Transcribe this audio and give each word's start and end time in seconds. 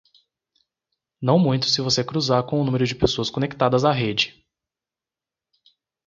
Não 1.21 1.37
muito 1.37 1.67
se 1.67 1.79
você 1.79 2.03
cruzar 2.03 2.43
com 2.47 2.59
o 2.59 2.63
número 2.63 2.87
de 2.87 2.95
pessoas 2.95 3.29
conectadas 3.29 3.85
à 3.85 3.91
rede. 3.91 4.43